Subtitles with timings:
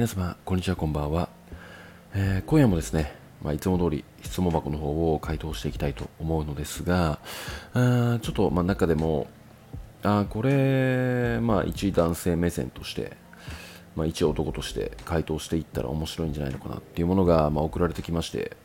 [0.00, 1.28] 皆様、こんにちは、こんばんは。
[2.14, 3.12] えー今夜もですね、
[3.42, 7.18] まあ、いつも通り質問箱の方を回答していきたいと思うのですが、
[7.74, 9.26] あーちょっと、まあ、中でも、
[10.02, 13.14] あこれ、まあ、一男性目線として、
[13.94, 18.56] まあ、一男として回答していったら面白いんじゃないのかなっていうものが、まあ、送られてきまして、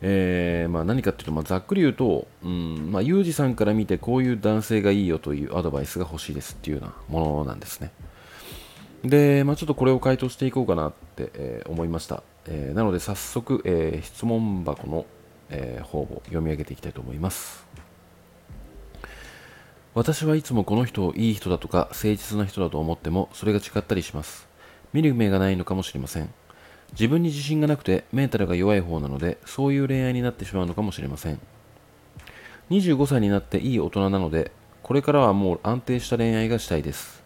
[0.00, 7.92] えーまあ、何かっていうと、まあ、ざっくり言うと、うんまあ、ユージさんから見てこういう男性がいいよというアドバイスが欲しいですっていうようなものなんですね。
[9.08, 12.22] で、まあ、ちょっとこれを回答していこうかなって、えー思いました。
[12.46, 15.06] えーなので早速、えー質問箱の、
[15.50, 17.64] え方を読み上げていきたいと思います。
[19.94, 24.46] 私はいつもこの人をいい人だとか誠実な人だと思ってもそれが違ったりします。
[24.92, 26.28] 見る目がないのかもしれません。
[26.92, 31.40] 自分に自信がなくてメンタルが弱い方なのでそういう恋愛になってしまうのかもしれません。
[32.70, 34.52] 25歳になっていい大人なので
[34.82, 37.25] これからはもう安定した恋愛がしたいです。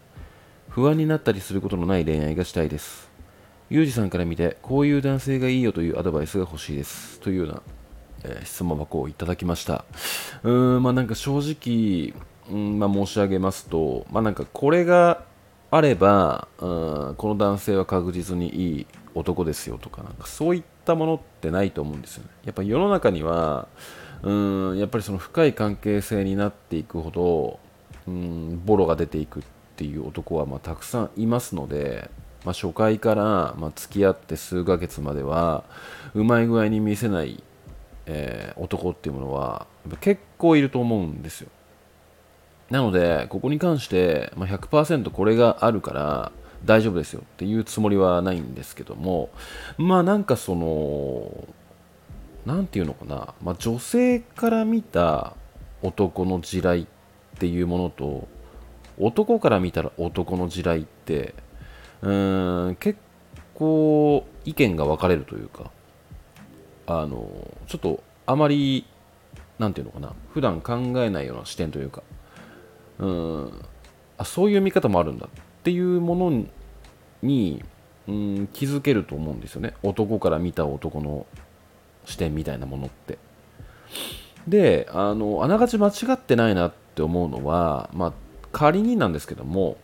[0.70, 3.10] 不安になったりすることのない恋愛がしたいです。
[3.70, 7.18] ユージさんから見て、こういう男性がいいよというアドバイスが欲しいです。
[7.18, 7.62] というような、
[8.22, 9.84] えー質問箱をいただきました。
[10.44, 12.14] うーん、まあなんか正直、
[12.52, 15.24] うんまあ、申し上げますと、まあなんかこれが
[15.72, 22.30] あれば、うんこの男性は確実にいい男ですよとか、なんかそういったものってないと思うんですよね。
[22.44, 23.66] やっぱ世の中には、
[24.22, 27.58] うんやっぱりその深い関係性になっていくほど、
[28.06, 29.42] うんボロが出ていくっ
[29.80, 32.10] ていう男はまあたくさんいますので、
[32.44, 35.64] まあ、初回からまあ付き合って数ヶ月までは
[36.12, 37.42] うまい具合に見せない、
[38.04, 39.66] えー男っていうものは
[40.00, 41.48] 結構いると思うんですよ。
[42.68, 46.32] なのでここに関して、ま、100%これがあるから
[46.66, 49.30] 大丈夫ですよっていうつもりはないんですけども
[49.78, 51.48] まあなんかその
[52.44, 55.34] なんていうのかな、まあ、女性から見た
[55.82, 58.28] 男の地雷っていうものと
[59.00, 61.34] 男から見たら男の地雷って
[62.02, 62.98] うーん結
[63.54, 65.70] 構意見が分かれるというか
[66.86, 67.28] あの
[67.66, 68.86] ちょっとあまり
[69.58, 72.02] なんていうのかな普段考えないような視点というか
[72.98, 73.52] うん
[74.18, 76.44] あそういう見方もあるんだっていうもの
[77.22, 77.62] に
[78.08, 79.74] うん気づけると思うんですよね。
[79.82, 81.26] 男から見た男の
[82.04, 83.18] 視点みたいなものって。
[84.48, 88.12] であのあながち間違ってないなって思うのは、まあ、
[88.52, 89.76] 仮になんですけども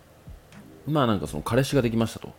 [0.87, 2.33] まあなんかその彼氏ができましたと。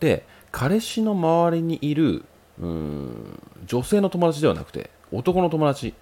[0.00, 2.24] で彼氏の周りにいる
[2.60, 5.94] うん女性の友達ではなくて男の友達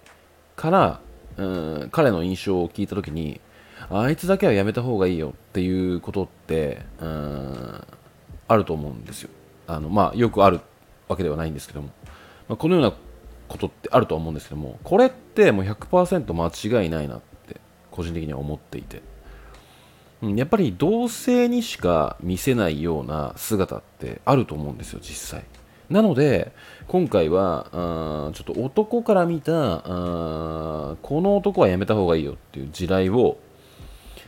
[0.55, 0.99] から
[1.37, 1.45] う
[1.85, 3.41] ん彼の印象を聞いた時に
[3.89, 7.83] あいつだけはやめた方がいいよっていうことってうん
[8.47, 9.29] あると思うんですよ。
[9.67, 10.61] あのまあよくある
[11.07, 11.89] わけではないんですけども、
[12.47, 12.93] まあ、このような
[13.47, 17.57] ことってあると思うんですけどもこれってもう100%間違いないなって
[17.91, 19.01] 個人的には思っていて。
[20.21, 25.43] やっぱり同性にしか見せないような姿ってあると思うんですよ実際。
[25.89, 26.51] なので
[26.87, 29.53] 今回はあちょっと男から見た
[29.85, 33.37] あこの男はやめた方がいいよっていう地雷を、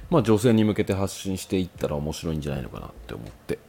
[0.10, 3.60] まあ、女性に向けて発信していったら面白いんじゃないのかなって思って。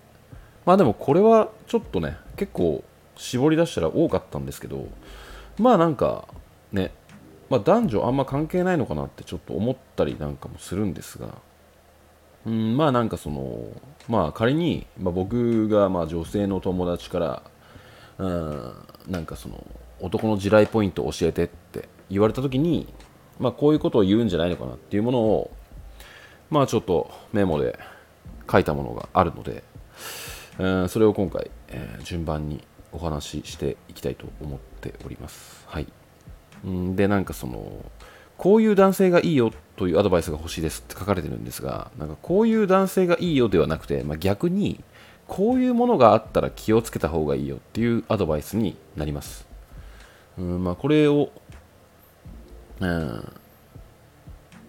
[0.66, 2.84] まあでもこれはちょっとね結構
[3.16, 4.88] 絞り出したら多かったんですけど
[5.58, 6.28] まあなんか
[6.72, 6.92] ね、
[7.48, 11.28] まあ、男女あんま関係ないのかなってちょっと思ったりなんかもするんですが
[12.46, 13.64] うんまあなんかその
[14.08, 17.42] まあ仮に、まあ、僕がまあ女性の友達から
[18.18, 18.72] うん
[19.08, 19.66] なんかその
[20.00, 22.92] 男の地雷ポイントを教えてって言われた時に
[23.38, 25.50] まあこういうことを言うんじゃないのかなっていうものを
[26.50, 27.78] まあちょっとメモで
[28.50, 29.62] 書いたものがあるので、
[30.58, 35.64] うんそれを今回、えー順番にお話ししていきたいと思っております。
[35.68, 35.86] はい。
[36.64, 37.84] うんで、なんかその、
[38.40, 44.82] こういう男性がいいよというアドバイスが欲しいですって書かれてるんですが、なんかこういう男性がいいよではなくて、まあ、逆に、
[45.28, 49.46] こういうものがあったら気をつけた方がいいよっていうアドバイスになります。
[50.38, 51.30] うんまあ、これを、
[52.80, 53.32] うん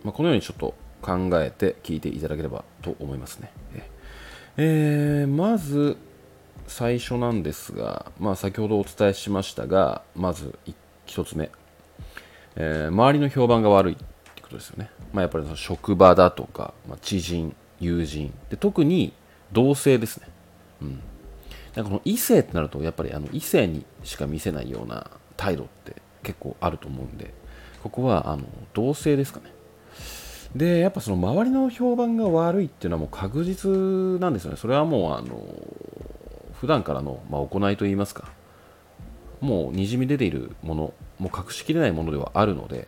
[0.04, 3.54] まあ、このようにちょっと考えて聞いていただければと思いますね。
[4.58, 5.96] えーまず
[6.68, 10.58] 最初なんですが、まあ、先ほどお伝えしましたが、まず
[11.08, 11.52] 1つ目、
[12.56, 14.90] えー周りの評判が悪いってことですよね。
[15.14, 19.14] まあ、やっぱりその職場だとか、まあ、知人、友人で、特に
[19.52, 20.28] 同性ですね。
[20.82, 21.00] うん、
[21.76, 27.34] なんかこの異性ってなると、やっぱりあの異性にしか見せないような態度って結構あると思うんで、
[27.84, 28.44] ここはあの
[28.74, 29.52] 同性ですかね。
[30.56, 33.70] でやっぱその周りの評判が悪いっていうのはもう確実
[34.20, 34.58] なんですよね。
[34.58, 35.42] それはもうあの
[36.60, 38.28] 普段からの、まあ、行いといいますか
[39.40, 42.88] もうにじみ出ているものもう隠しきれないものではあるので。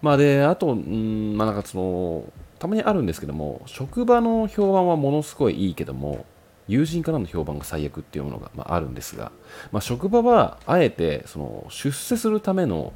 [0.00, 6.24] まあであとうんまあなんかそのたまにあるんですけども職場の評判はものすごいいいけども
[6.68, 9.32] 友人からの評判が最悪っていうものが、まあ、あるんですが、
[9.72, 12.92] まあ、職場はあえてその出世するための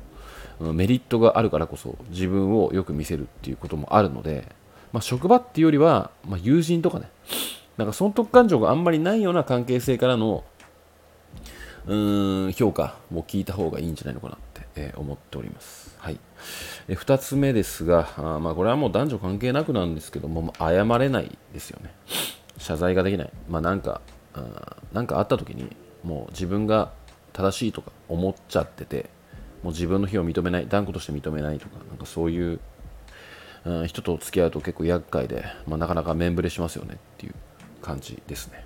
[0.61, 4.47] メリットがあるからこそ自分をよく見せるっていうこともあるので、
[4.93, 7.09] まあ、職場っていうよりは、まあ、友人とかね
[7.79, 10.45] なんか損得感情があんまりないような関係性からの
[11.87, 15.95] うーん評価を聞いた方がいいんじゃないのかなって、えー、思っております。
[15.99, 16.19] はい。
[16.89, 21.93] え2つ目ですが、あまあ、これはもう男女関係なくなんですけども、謝れないですよね。
[22.59, 23.31] 謝罪ができない。
[23.49, 24.01] まあ、なんか、
[24.35, 26.93] あなんかあった時に、もう自分が
[27.33, 29.11] 正しいとか思っちゃってて、
[29.63, 32.61] もう自分の非を認めない、断固として認めないとか、なんかそういう、
[33.65, 37.35] うん、人と付き合うと結構厄介で、まあ、なかなか面ぶれしますよねっていう
[37.81, 38.65] 感じですね。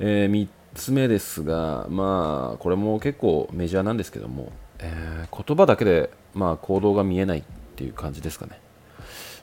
[0.00, 0.28] えー、
[0.74, 7.42] つ目ですが、まあ、これも結構メジャーなんですけども、えー、言葉だけで、まあ、行動が見えないっ
[7.76, 8.60] ていう感じですかね。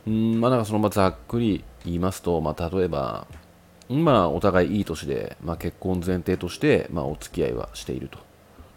[0.07, 3.27] うんまあ、なんかそのまざっくり言いますと、まあ、例えば、
[3.89, 8.19] 今お互いいい年で、まあ、結婚前提として、まあ、お付き合いはしていると。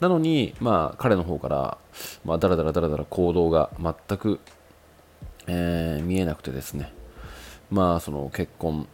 [0.01, 1.79] なのに、まあ、彼の方から、
[2.25, 4.41] まあ、だらだらだらだら行動が全く、
[5.47, 6.93] えー、見えなくてですね、
[7.71, 8.87] まあ、その結婚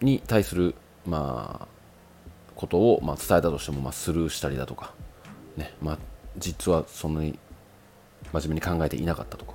[0.00, 0.74] に対する、
[1.06, 1.68] まあ、
[2.54, 4.92] ことを、ま、伝えたとしても、ま、スルーしたりだとか、
[5.56, 5.98] ねま、
[6.36, 7.38] 実はそんなに
[8.32, 9.54] 真面目に考えていなかったとか、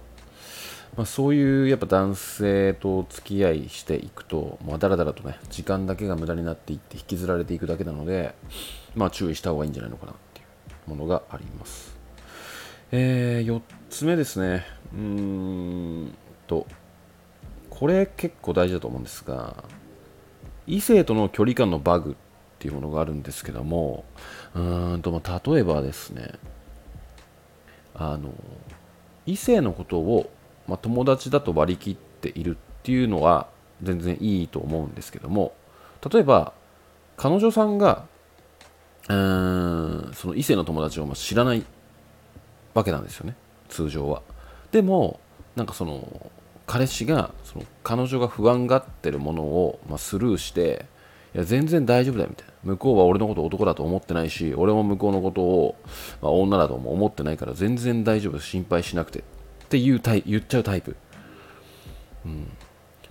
[0.96, 8.36] まあ、そういうやっぱ男性と付き合いしていくと、まあ、だらだらとね時間だけが無駄になっていって引きずられていくだけなので、
[8.96, 10.44] まあ、注意した方がいいんじゃないのかなってい
[10.88, 11.98] うものがあります、
[12.92, 14.66] えー、4つ目ですね。
[14.94, 16.14] うーん
[16.48, 16.66] と
[17.70, 19.64] これ結構大事だと思うんですが
[20.68, 22.18] 異性との距離感のバグ
[22.60, 24.04] っていうものがあるんですけども
[24.54, 26.34] うーんとまあ例えばですね
[27.96, 28.34] あの
[29.26, 30.30] 異性のことを、
[30.68, 33.48] まあ、友達だと割り切っているっていうのは
[33.82, 35.54] 全然いいと思うんですけども
[36.12, 36.52] 例えば
[37.16, 38.06] 彼女さんが
[39.08, 41.66] うーんその異性の友達をま知らない
[42.74, 43.36] わけなんですよね
[43.70, 44.22] 通常は。
[44.72, 45.22] でも
[45.56, 46.30] なんかその
[46.68, 50.86] 彼氏がその彼女が不安がってるものを、まスルーして
[51.34, 55.76] いや全然大丈夫だよみたい向こうは俺のこと男だと思ってないし俺も向こうのことを、
[56.22, 59.20] まあ、女だとも思ってないから全然大丈夫心配しなくて。
[59.20, 59.22] っ
[59.70, 60.96] ていうタイ言っちゃうタイプ、
[62.26, 62.50] うん、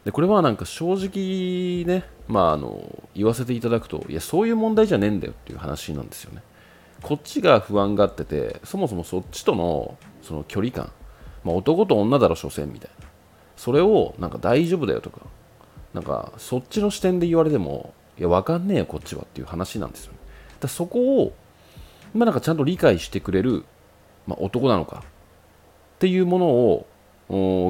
[0.05, 6.43] でこれはなんか正直ね、まあ、あの言わせていただくといやそういう問題じゃねえんだよっていう話なんですよね。
[7.01, 10.91] こっちが不安がっててそもそもそっちとのその距離感、
[11.45, 13.07] まあ、男と女だろ所詮みたいな。
[13.57, 15.21] それをなんか大丈夫だよとか
[15.95, 20.19] なんかそっちの視点で言われてもいや、わかんねえよ、こっちはっていう話なんですよ、ね。
[20.61, 21.33] だそこを、
[22.15, 23.65] まあ、なんかちゃんと理解してくれる、
[24.27, 25.05] まあ、男なのか
[25.97, 26.87] っていうものを、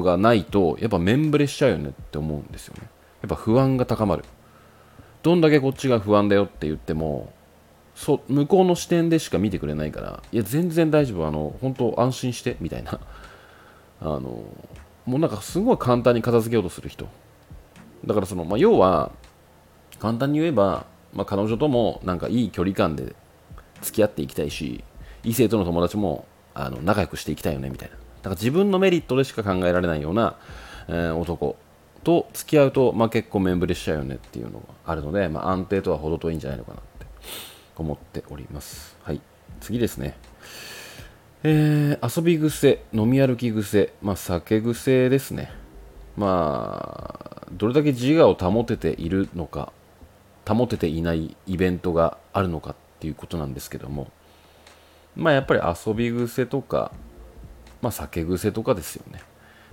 [0.03, 2.89] がないと、やっぱ面ぶれしちゃうよねって思うんですよね。
[3.21, 4.23] やっぱ不安が高まる。
[5.21, 7.33] どんだけこっちが不安だよって言っても、
[7.95, 12.99] そ向こうの視点でしか見てくれないから、いや、全然大丈夫、あの、本当安心して、みたいな。
[14.01, 14.43] あの、
[15.05, 17.07] もうなんかすごい簡単に片付けようとする人。
[18.05, 19.11] だからその、まあ、要は、
[19.99, 23.15] 簡単に言えば、まあ、彼女ともなんかいい距離感で
[23.81, 24.83] 付き合っていきたいし
[25.23, 27.95] 異性との友達もあの仲良くしていきたいよねみたいな。
[27.95, 30.35] だから自分のメリットでしか考えられないような、
[30.87, 31.55] えー、男
[32.03, 37.05] と付き合うと、まあ、結構面ぶれしちゃうよねっていうのがあるので、まあ、安定とは程遠いんじゃないのかなって
[37.77, 38.97] 思っております。
[39.03, 39.21] はい。
[39.61, 40.17] 次ですね。
[41.43, 45.51] えー、遊び癖飲み歩き癖、まあ、酒癖ですね。
[46.17, 49.71] まあどれだけ自我を保てているのか。
[50.53, 54.11] 保てていないイベントがあるのかっていうことなんですけども
[55.15, 56.91] まあやっぱり遊び癖とか、
[57.81, 59.19] まあ、酒癖とかですよね、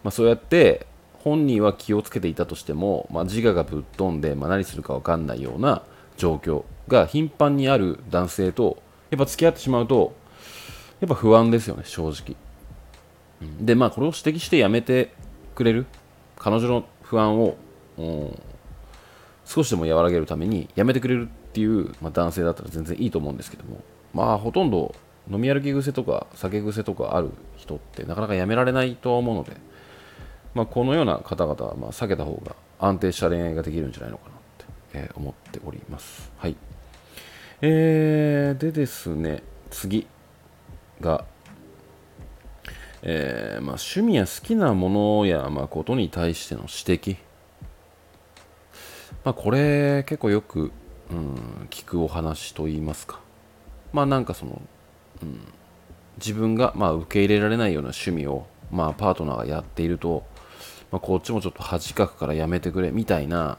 [0.02, 0.86] まあ、そうやって
[1.18, 5.82] 本人は気をつけていたとしても、まあ、自我がぶっ飛んで、まあ、何するか分かんないような
[6.16, 10.14] 状況が頻繁にある男性とやっぱ付き合ってしまうと
[11.00, 12.36] やっぱ不安ですよね正直。
[13.60, 15.12] でまあこれを指摘してやめて
[15.54, 15.86] くれる
[16.38, 17.56] 彼女の不安を、
[17.98, 18.38] うん、
[19.46, 24.94] 少しでも和らげるためにやめてくれるっていう、まあ、男性だったら全然いいと思うんですけどもまあほとんど
[25.30, 29.56] 飲み歩き癖とか酒癖とかある人ってなかなかやめられないと思うので、
[30.54, 36.30] まあ、このような方々はまあ避けた方が安定した恋愛ができるんじゃないのかなって、え、思っております。
[36.36, 36.56] はい。
[37.62, 40.06] えー、でですね、次
[41.00, 41.24] が、
[43.02, 47.16] えーまあ、趣味や好きなものや、まあ、ことに対しての指摘
[49.26, 50.70] まあ、これ結構よく、
[51.10, 53.18] うん、聞くお話といいますか
[53.92, 54.62] まあなんかその、
[55.20, 55.40] うん、
[56.18, 60.24] 自分がまあ受け入れられないような趣味を、まあ、パートナーがやっていると、
[60.92, 63.58] まあ、こっちもちょっと恥かくからやめてくれみたいな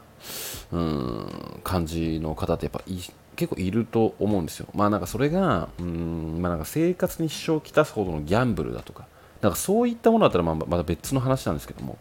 [0.72, 2.94] うん感じの方ってやっぱい
[3.36, 4.68] 結構いると思うんですよ。
[4.74, 9.06] まあなんかそれが、うん、まあなんか生活に支障をきたすほどのギャンブルだとか、
[9.42, 11.98] なんかそういったものだったらまあまた別の話なんですけども、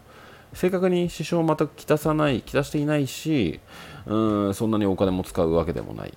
[0.54, 3.60] 正確に支障を全くきたさない、きたしていないし、
[4.06, 6.14] うん、そんなにお金も使うわけでもない。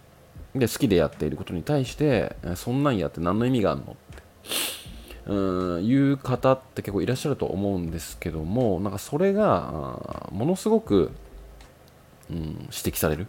[0.55, 3.93] で、好きでやっていることに対して、そんなんやって何の意味があるの？
[3.93, 4.23] って。
[5.27, 5.35] う
[5.79, 11.13] んいう方って結構いらっしゃると思うんですけどもなんかそれがものすごく、
[12.31, 13.27] うん、指摘される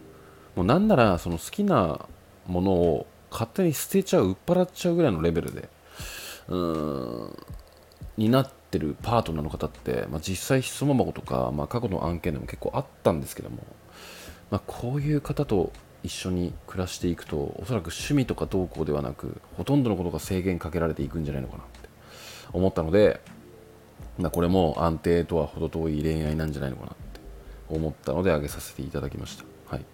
[0.56, 2.08] もうなんならその好きな
[2.48, 5.70] ものを勝手に捨てちゃう売っ払っちゃうぐらいのレベルで
[6.48, 7.38] うん
[8.18, 13.58] になってるパートナーの方って、まあ、実際質問箱とか、まあ、過去の案件でも結構あったんですけども、
[14.50, 15.72] まあ、こういう方と
[16.04, 21.90] 一緒に暮らしていくとおそらく趣味とかどうこうではなくほとんどのことが制限かけられていくんじゃないのかなって
[22.54, 23.22] 思ったので、
[24.18, 27.20] まあ、これも安定とは程遠い恋愛なんじゃないのかなって
[27.70, 29.44] 思ったので挙げさせていただきました。
[29.68, 29.86] はい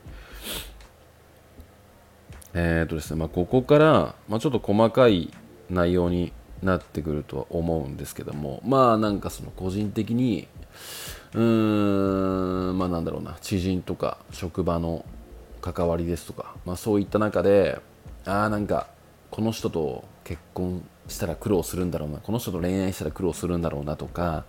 [2.54, 5.32] えーとですねまあ、ここから、まあ、ちょっと細かい
[5.70, 6.32] 内容に
[6.64, 8.62] なってくるとは思うんですけども。
[8.66, 10.48] まあなんかその個人的に
[11.34, 13.38] うーんまあなんだろうな。
[13.42, 15.06] 知人とか職場の
[15.62, 17.80] 関わりですとか、まあ、そういった中で
[18.26, 18.88] ああなんか
[19.32, 22.20] この人と結婚したら苦労するんだろうな。
[22.20, 24.46] この人と恋愛したら苦労するんだろうなとか、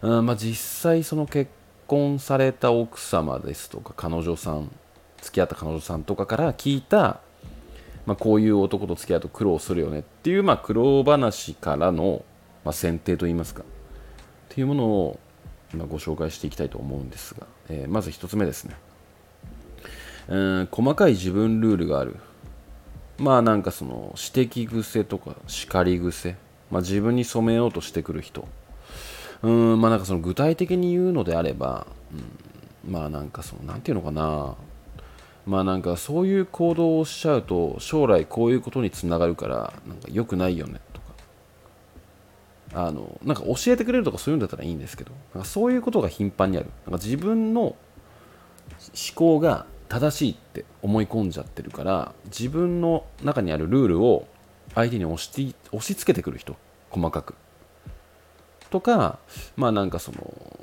[0.00, 1.50] うんまあ、実際その結
[1.86, 4.70] 婚された奥様ですとか彼女さん
[5.20, 7.20] 付き合った彼女さんとかから聞いた、
[8.06, 12.24] まあ、こういう男と付き合うと苦労するよねっていう、まあ、苦労話からの、
[12.64, 13.64] まあ、選定といいますかっ
[14.48, 15.20] ていうものを
[15.72, 18.76] 今ご紹介していきたいと思うんですが、えー、まず1つ目ですね。
[20.28, 22.16] うん細かい自分ルールがある。
[23.18, 26.36] まあなんかその指摘癖とか叱り癖、
[26.70, 28.46] まあ、自分に染めようとしてくる人。
[29.42, 31.86] うんまあなんかその具体的に言うのであれば、
[32.84, 34.54] うん、まあなんかそのなんていうのかな。
[35.46, 41.12] まあなんかそういう行動をしちゃうと将来こういうことにつながるからなんか良くないよねとか。
[42.74, 46.70] あのなんか教えてくれるとかそういうんだったらいいんですけどなんかそういうことが頻繁にある。
[46.86, 47.76] なんか自分の思
[49.14, 54.26] 考が正しいって思い込んじゃってるから自分の中にあるルールを
[54.74, 56.56] 相手に押し押し付けてくる人
[56.90, 57.34] 細かく。
[58.70, 59.18] とか
[59.54, 60.61] まあなんかその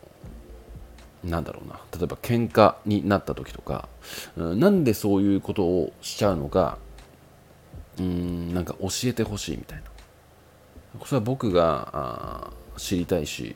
[1.23, 1.79] なんだろうな。
[1.97, 3.89] 例えば喧嘩になった時とか、
[4.37, 6.77] なんでそういうことをしちゃうのか。
[7.99, 9.83] うんなんか教えてほしいみたいな。
[11.05, 13.55] それは僕が知りたいし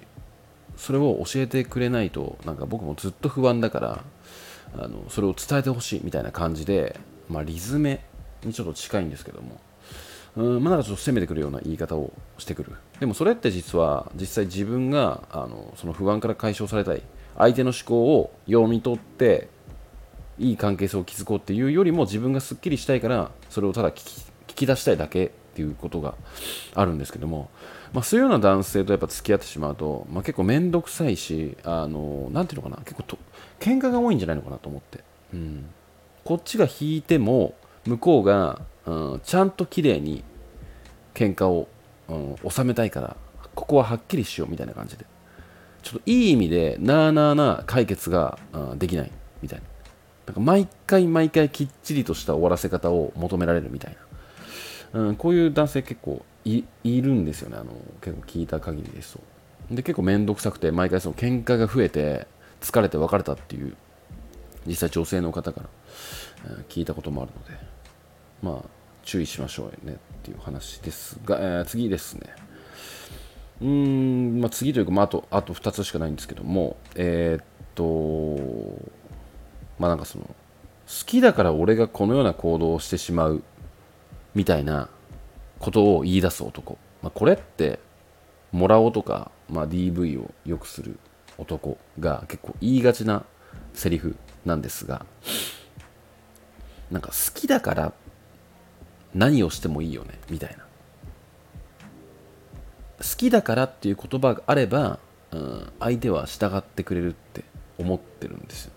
[0.78, 4.04] それを教えてくれないとなんか僕もずっと不安だから
[4.78, 8.04] あのそれを伝えてほしいみたいな感じで、まあ、リズメ
[8.44, 9.60] にちょっと近いんですけども。
[10.36, 12.72] うんまあ、なんかちょっと攻めてくるような言い方をしてくる。
[13.00, 17.04] でもそれって実は実際自分があのその不安から解消されたい。
[17.38, 19.48] 相手の思考を読み取って
[20.40, 26.16] いい関係性を築こうっていうよりも自分がすっきりしたいからそれをただ聞き聞き出したいだけっていうことが
[26.76, 27.50] あるんですけども、
[27.92, 33.18] まあ、そういうような男性とやっぱ付き合ってしまうと、まあ、結構面倒くさいしあのなんていうのかな結構と
[33.60, 35.66] 喧嘩が多いんじゃないのかなと思って、うん、
[36.24, 40.24] こっちが引いても向こうが、うん、ちゃんと綺麗に
[41.14, 41.68] 喧嘩を、
[42.10, 42.14] う
[42.48, 43.16] ん、収めたいから
[43.56, 45.06] ここははっきりしようみたいな感じで。
[45.84, 48.40] ちょっといい意味でなあなあな解決が、
[48.78, 49.12] できない
[49.42, 49.66] みたいな。
[50.26, 53.98] なんか毎回毎回きっちりとした終わらせ方を求められるみたい
[54.94, 57.58] な、うん、こういう男性結構いるんですよね。
[57.58, 59.20] あの結構聞いた限りですと。
[59.70, 62.28] で結構面倒くさくて毎回その喧嘩が増えて
[62.62, 63.76] 疲れて別れたっていう
[64.66, 65.70] 実際女性の方から
[66.70, 67.66] 聞いたこともあるので
[68.42, 68.70] まあ
[69.04, 72.30] 注意しましょうねっていう話ですが、えー、次ですね。
[73.64, 78.92] うーん、まあ、次というか、まあ、あとあと2つしかないんですけどもえー、っと
[79.80, 80.34] まあなんかその好
[81.06, 83.42] きだから俺がこのような行動をしてしまう
[84.36, 84.90] みたいな
[85.60, 87.80] ことを言い出す男、まあ、これって
[88.52, 91.00] もらおうとか、まあ、DV をよくする
[91.38, 93.24] 男が結構言いがちな
[93.74, 95.06] セリフなんですが
[96.92, 97.94] なんか好きだから
[99.16, 100.66] 何をしてもいいよねみたいな。
[103.04, 105.00] 好きだからっていう言葉があれば、
[105.32, 107.44] うん、相手は従ってくれるって
[107.78, 108.72] 思ってるんですよ。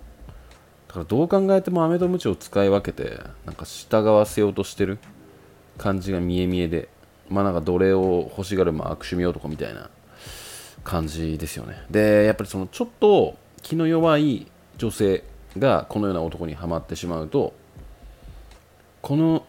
[0.88, 4.99] だからどう考えても飴とムチを使い分けてなんか従わせようとしてる
[5.78, 6.88] 感じが見え見えで
[7.28, 9.90] まあなんか奴隷を欲しがるまあ悪趣味男みたいな
[10.83, 11.85] 感じですよね。
[11.90, 14.47] でやっぱりそのちょっと気の弱い
[14.78, 15.25] 女性
[15.59, 17.54] がこのような男にはまってしまうと
[19.02, 19.45] この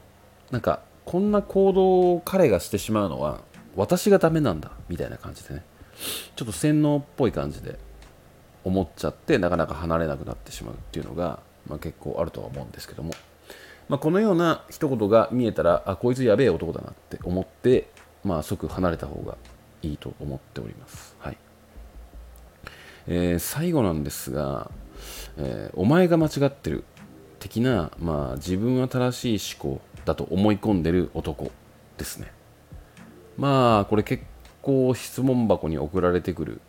[0.52, 3.40] なんかこんな行動を彼がしてしまうのは
[3.78, 5.64] 私がダメなんだみたいな感じでね
[6.36, 7.80] ちょっと洗脳っぽい感じで
[8.64, 13.14] 思っちゃってなかなか離れなくなってしまうっていうのが、まあ、結構あるとは思うんですけども、
[13.88, 17.90] まあ、このような一言が見えたらあこいつやべえ男だなって思って、
[18.26, 19.38] まあ、即離れた方が
[19.82, 21.16] いいと思っております。
[21.20, 21.38] はい
[23.08, 24.70] えー、最後なんですが、
[25.38, 26.84] えー、お前が間違ってる
[27.40, 31.52] 的な、まあ、自分は正しい思考だと思い込んでる男
[31.98, 32.37] ですね。
[33.38, 34.24] まあこれ結
[34.62, 36.62] 構質問箱に送られてくる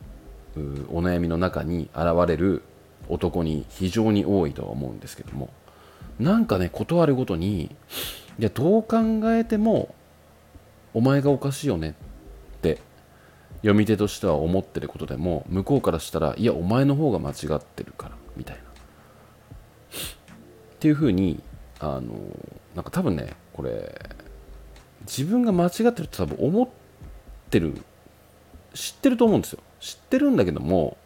[0.90, 2.62] お悩みの中に現れる
[3.08, 5.50] 男に非常に多いとは思うんですけども
[6.18, 7.76] なんかね断るごとに
[8.38, 9.94] いやどう考えても
[10.94, 11.94] お前がおかしいよね
[12.58, 12.78] って
[13.58, 18.62] 読み手としては思ってることでも向こうからしたらいやお前の方が間違ってるからみたいな。
[18.62, 18.66] っ
[20.80, 21.42] ていうふうに
[21.80, 22.12] あの
[22.74, 24.00] なんか多分ねこれ
[25.08, 26.68] 自分が間違ってるって多分思っ
[27.50, 27.74] てる
[28.74, 29.60] 知ってると思うんですよ。
[29.80, 30.96] 知ってるんだけども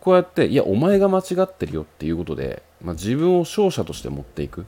[0.00, 4.64] こうやっていやお前が間違ってるよっていうことで、まあ、自分を勝者として持っていく。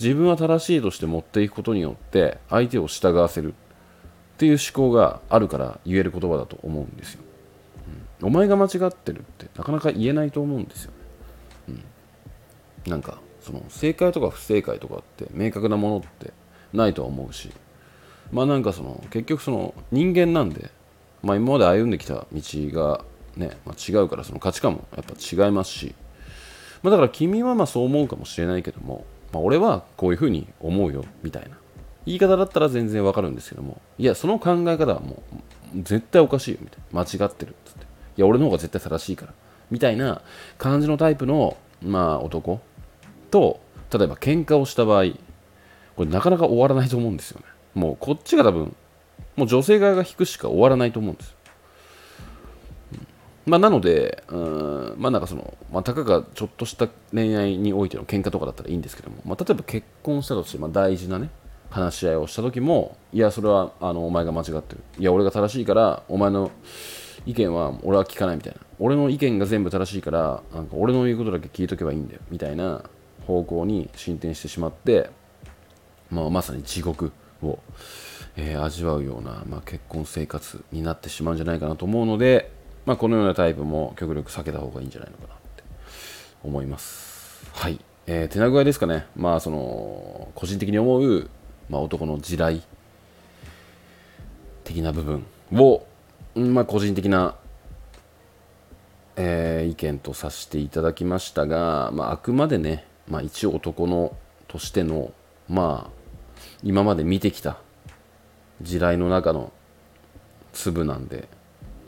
[0.00, 3.52] 自分は正しいとして持っていくことによって相手を従わせる。
[3.52, 7.20] っていう思考があるから言える言葉だと思うんですよ、
[8.20, 10.92] うん、お前が間違ってるってなかなか言えないと思うんですよ、
[11.68, 11.74] ね。
[12.86, 16.32] うん、なんかその正解とか不正解とかって明確なものって
[16.72, 17.50] ないとは思うし。
[18.32, 20.70] まあなんかその結局その人間なんで
[21.22, 23.04] まあ、今まで歩んできた道が
[23.36, 25.14] ね、まあ、違うからその価値観もやっぱ
[25.46, 25.94] 違いますし、
[26.82, 31.56] まあ、だから君はまあそう思うかもしれないけども、まあ、俺はこういうふうに思うよみたいな。
[32.06, 35.22] 言い方だったら全然わかるんですけどもいやその考え方はも
[35.76, 37.00] う絶対おかしいよみたいな。
[37.00, 37.84] 間違ってるっつって。
[38.16, 39.34] いや俺の方が絶対正しいから
[39.70, 40.22] みたいな
[40.56, 42.60] 感じのタイプのまあ男
[43.30, 43.60] と
[43.92, 45.12] 例えば喧嘩をした場合
[45.94, 47.46] これなかなか終わらないと思うんですよね。
[47.74, 48.76] もうこっちが多分
[49.36, 51.36] もう女性側が引くしか終わらないと思うんですよ。
[53.46, 61.30] まあ、なので、うんまあなんかその、まあ、たかがちょっとした恋愛においての喧嘩とかだったらいいんですけども、まあ、例えば結婚したとして、まあ、大事なね、
[61.70, 64.82] 話し合いをした時も、いや、それはあのお前が間違ってる。
[64.98, 66.50] いや、俺が正しいから、お前の
[67.26, 68.60] 意見は俺は聞かないみたいな。
[68.78, 72.84] 俺の意見が全部正しいから、なんか俺の言うことだけ聞いとけばいいんだよ、みたいな
[73.26, 75.10] 方向に進展してしまって、
[76.10, 77.58] まあ、まさに地獄を
[78.36, 82.50] えー、味わうような、まあ、結婚生活になってしまうんじゃないかなと思うので、
[82.86, 85.62] まあ、このようなタイプも極力避けた方がいいんじゃないのかなって
[86.42, 87.44] 思います。
[87.52, 87.80] はい。
[88.06, 89.06] えー、手な具合ですかね。
[89.16, 91.28] まあ、その、個人的に思う、
[91.68, 92.62] まあ、男の地雷
[94.64, 95.84] 的な部分を、
[96.34, 97.36] まあ、個人的な、
[99.16, 104.16] えー、意見とさせていただきましたが、まあ、あくまでね、まあ、一男の
[104.48, 105.12] としての、
[105.48, 105.99] まあ、
[106.62, 107.58] 今まで見てきた
[108.62, 109.52] 地雷の中の
[110.52, 111.28] 粒なんで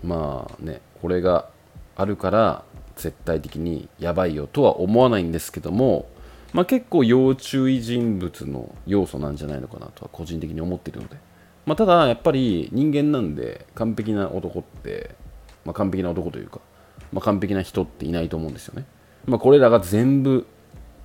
[0.03, 1.49] まあねこれが
[1.97, 2.65] あるから
[2.97, 6.07] 絶対的にやばいよとは思わないんですけども、
[6.53, 11.17] まあ、結構要注意人物の要素なんじゃないのかなとは個人的に思っているので、
[11.67, 15.15] まあ、ただやっぱり人間なんで完璧な男って、
[15.65, 16.61] まあ、完璧な男というか、
[17.13, 18.85] ま、完璧な人っていないと思うんですよね、
[19.27, 20.47] ま、これらが全部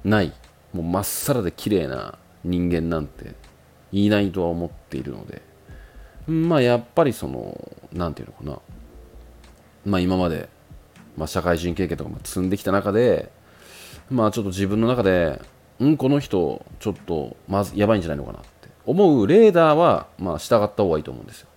[0.04, 0.34] ない
[0.74, 3.36] もうまっさらで綺麗な人間なんて
[3.91, 5.41] いないとは思っているので
[6.28, 7.56] まあやっぱりその
[7.93, 8.60] 何て言うのか
[9.86, 9.91] な。
[9.91, 10.50] まあ今まで、
[11.15, 13.32] まあ、社会人経験とかも積んできた中で
[14.12, 15.41] まあちょっと自分の中で
[15.80, 21.47] うんこの人ちょっとまずやばいんじゃないのかなって思うレーダーはまあ従った方がいいと思うんですよ、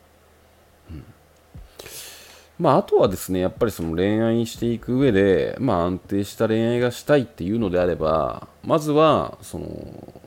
[2.60, 9.66] まああとはですねやっぱりその恋愛していく上でまあ安定した恋愛がしたいっていうのであればまずはその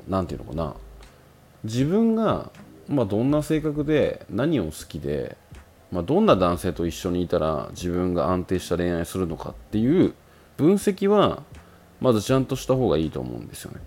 [0.10, 0.76] 何て言うのかな。
[1.64, 2.52] 自分が
[2.88, 5.38] まあ、どんな性格で何を好きで、
[5.92, 10.14] まあ、どんな男性と一緒にいたら自分が安定した恋愛するのかっていう
[10.58, 11.44] 分析は
[12.02, 13.80] まずちゃんとした方がいいと思うんですよね。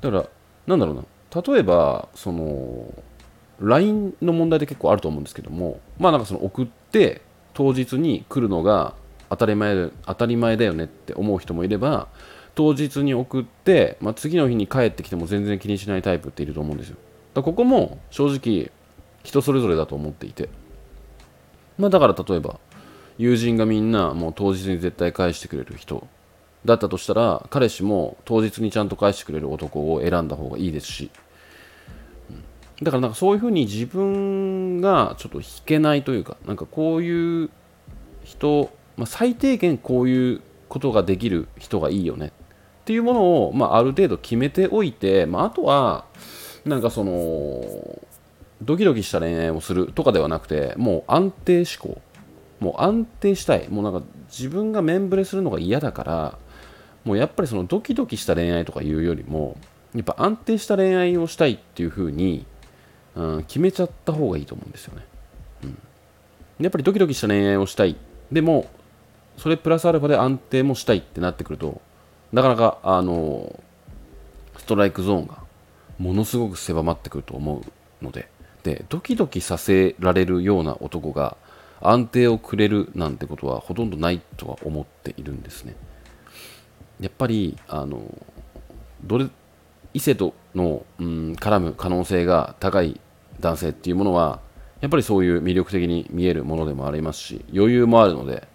[0.00, 0.26] だから
[0.66, 1.04] なんだろうな。
[1.42, 2.92] 例えばその
[3.60, 7.20] LINE の問題で結構あると思うんですけどもまあなんかその送って
[7.54, 8.94] 当日に来るのが
[9.28, 12.08] 当たり前当たり前だよねって思う人もいれば
[12.54, 16.96] 当日に送って、まあ、次の日に帰ってきても全然気にしないタイプっていると思うんですよ。
[17.32, 18.70] だここも正直
[19.22, 20.48] 人それぞれだと思っていて。
[21.78, 22.58] まあだから例えば
[23.16, 26.06] 友人がみんなもう当日に絶対返してくれる人
[26.64, 31.10] だったとしたら彼氏も当日にちゃんと返してくれる男を選んだ方がいいですし、
[32.82, 37.50] だからなんかそういうふうに自分がちょっと引けないというかなんかこういう
[38.24, 42.30] 人、まあ、最低限こういうことができる人がいいよねっ
[42.84, 46.06] ていうものを、まあ、ある程度決めておいて、まあ、あとは
[46.64, 48.02] なんかその
[48.62, 52.00] ドキドキした恋愛をするとかではなくてもう安定志向。
[52.60, 53.68] もう安定したい。
[53.70, 56.38] もうなんか自分が面ぶれするのが嫌だから
[57.04, 59.56] もうやっぱりそのドキドキした恋愛とかいうよりも
[59.94, 62.46] やっぱ安定した恋愛をしたいっていう風に、
[63.16, 65.04] うん、決めちゃった方がいいと思うんですよね、
[65.64, 65.78] うん、
[66.60, 67.96] やっぱりドキドキした恋愛をしたい。
[68.30, 68.70] でも
[69.36, 71.80] それプラスアルファで安定もしたいってなってくると
[72.32, 73.60] なかなかあの
[74.58, 75.38] ストライクゾーンが
[75.98, 77.62] ものすごく狭まってくると思
[78.00, 78.28] うので。
[78.62, 81.36] でドキドキさせられるような男が
[81.80, 85.74] 安定をくれるなんてことはほとんどないとは思っているんですね。
[87.00, 88.02] やっぱりあの
[89.02, 89.28] どれ
[89.94, 93.00] 異性との、うん、絡む可能性が高い
[93.40, 94.40] 男性っていうものは
[94.80, 98.48] やっぱりそういう魅力的に見えるものでもありますし余裕もあるので、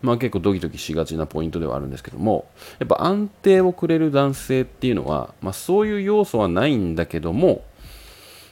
[0.00, 2.46] まあ、結構ドキドキしがちなポイントではあるんですけども
[2.78, 7.64] やっぱ安定をくれる男性っていうのは、まあ、そういう要素はないんだけども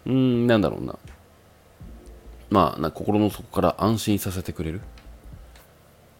[0.06, 0.98] うんなんだろうな。
[2.50, 4.80] まあ、心の底から安心させてくれる。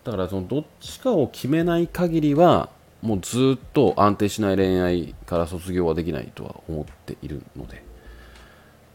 [0.05, 2.71] だからそのどっちかを決めない限りは
[3.03, 7.91] もうずっと安定しない恋愛から卒業はできないとは思っているので。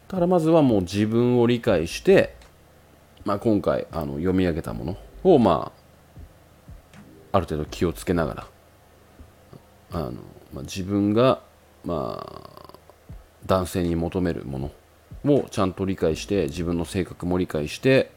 [0.08, 2.36] ただまずはもう自分を理解して、
[3.24, 5.72] まあ、今回あの読み上げたものをま
[7.32, 8.46] あある程度気をつけながら
[9.92, 10.12] あの、
[10.52, 11.40] まあ、自分が
[11.84, 12.74] まあ
[13.46, 14.70] 男性に求めるも
[15.24, 18.12] のをちゃんと理解して自分の性格も理解して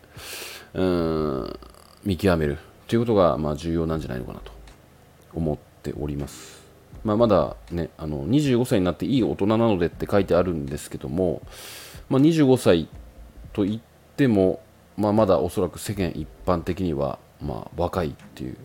[0.73, 1.59] うん
[2.03, 4.51] 見極めるということがまあ重要なんじゃないのかなと
[5.33, 6.59] 思ってております。
[7.03, 11.41] まあ、まだねあの25歳になっていい大人なのでって書いてあるんですけども、
[12.09, 12.89] まあ、25歳
[13.53, 13.79] と言っ
[14.17, 14.61] ても、
[14.97, 18.57] まあ、まだおそらく世間一般的には、まあ、若いっていう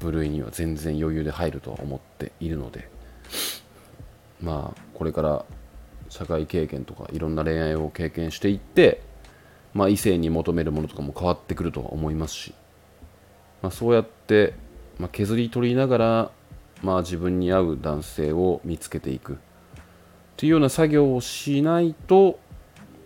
[0.00, 2.88] 部類には全然余裕で入るとは思っているので
[4.42, 5.44] まあこれから
[6.08, 9.02] 社会経験とかいろんな恋愛を経験していって、
[9.74, 12.54] まあ、異性に求めるものとかも変わってくるとは思いますし、
[13.62, 14.54] まあ、そうやって、
[14.98, 16.30] まあ、削り取りながら、
[16.82, 19.38] まあ、自分に合う男性を見つけていく。
[20.36, 22.38] というような作業をしないと、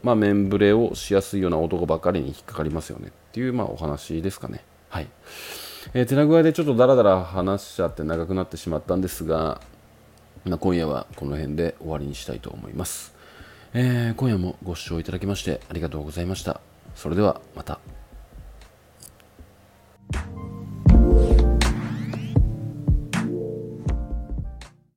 [0.03, 3.09] まあ、メンブレをしやすいような男ばかりに引っかかりますよね。
[3.09, 4.64] っていう、まあ、お話ですかね。
[4.88, 5.09] はい。
[5.94, 9.61] えー、手な具合でちょっとダラダラ話しちゃって長くなってしまったんですが、
[10.44, 13.14] まあ、今夜はこの辺で終わりにしたいと思います、
[13.74, 16.61] えー、今夜もご視聴いただきましてありがとうございました。
[16.94, 18.00] それではまた。